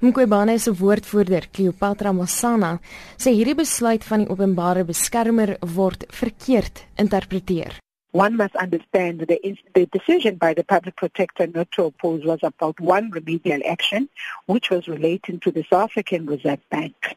[0.00, 2.78] Mqobane se woordvoerder, Cleopatra Mosana,
[3.18, 7.74] sê hierdie besluit van die openbare beskermer word verkeerd interpreteer.
[8.12, 12.38] One must understand that the, the decision by the public protector not to oppose was
[12.44, 14.08] about one remedial action,
[14.46, 17.16] which was relating to the South African Reserve Bank.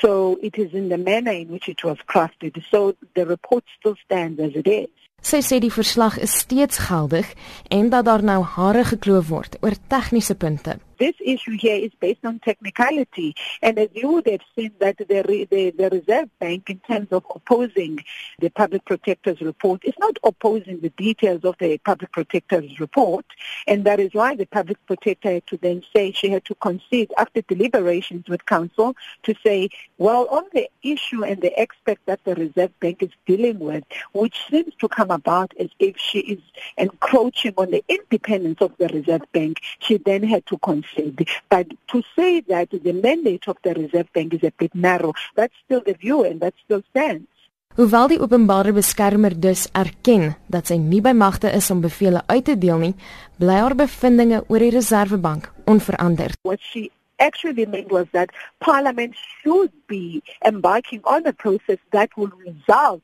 [0.00, 2.64] So it is in the manner in which it was crafted.
[2.70, 4.88] So the report still stands as it is.
[5.22, 7.28] Sy sê die verslag is steeds geldig
[7.70, 12.24] en dat daar nou hare gekloof word oor tegniese punte this issue here is based
[12.24, 13.34] on technicality.
[13.60, 15.04] And as you would have seen that the,
[15.50, 18.04] the, the Reserve Bank, in terms of opposing
[18.38, 23.26] the Public Protector's report, is not opposing the details of the Public Protector's report.
[23.66, 27.12] And that is why the Public Protector had to then say she had to concede
[27.18, 32.36] after deliberations with Council to say, well, on the issue and the aspect that the
[32.36, 36.40] Reserve Bank is dealing with, which seems to come about as if she is
[36.76, 41.28] encroaching on the independence of the Reserve Bank, she then had to concede.
[41.48, 45.54] But to say that the mandate of the Reserve Bank is a bit narrow, that's
[45.64, 47.26] still the view and that still stands.
[47.72, 52.44] Hoewel die openbare beskermer dus erken dat sy nie by magte is om bevele uit
[52.44, 52.92] te deel nie,
[53.40, 56.36] bly haar bevindinge oor die Reservebank onveranderd.
[56.44, 58.28] What she actually meant was that
[58.58, 63.00] parliament should be embarking on a process that will result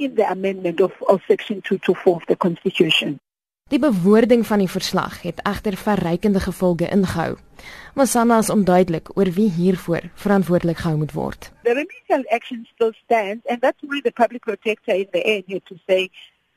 [0.00, 3.20] in the amendment of, of section 224 of the constitution.
[3.70, 7.36] Die bewoording van die verslag het egter verrykende gevolge ingehou.
[7.94, 11.50] Masana is onduidelik oor wie hiervoor verantwoordelik gehou moet word.
[11.62, 15.64] The remedial action still stands and that's why the public protector in the end had
[15.70, 16.10] to say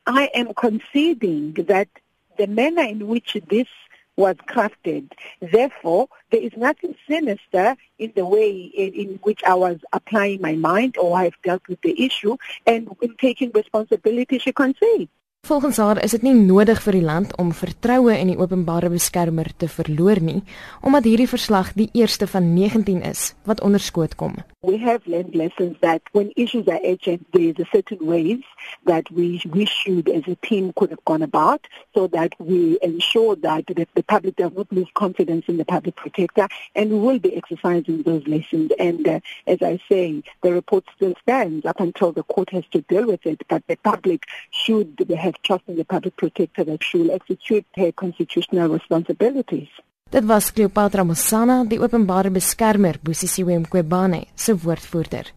[0.03, 1.87] I am conceding that
[2.35, 3.69] the manner in which this
[4.15, 5.11] was crafted.
[5.39, 10.55] Therefore, there is nothing sinister in the way in, in, which I was applying my
[10.55, 15.09] mind or I have dealt with the issue and in taking responsibility she concedes.
[15.47, 19.49] Volgens haar is dit nie nodig vir die land om vertroue in die openbare beskermer
[19.59, 20.39] te verloor nie,
[20.79, 24.39] omdat hierdie verslag die eerste van 19 is wat onderskoot kom.
[24.63, 28.39] We have learned lessons that when issues are urgent, there is a certain ways
[28.85, 33.35] that we we should as a team could have gone about so that we ensure
[33.35, 37.19] that the, the public does not lose confidence in the public protector and we will
[37.19, 42.13] be exercising those lessons and uh, as I say, the report still stands up until
[42.13, 45.77] the court has to deal with it, but the public should have have trust in
[45.77, 49.69] the public protector that she will execute her constitutional responsibilities.
[50.13, 55.31] Dit was Cleopatra Mosana, die openbare beskermer Bosisiwe Mqobane se woordvoerder.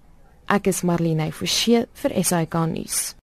[0.52, 3.16] Ek is Marlene Forsie vir SAK nuus.